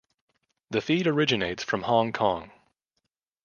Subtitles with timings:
[0.71, 2.49] The feed originates from Hong Kong.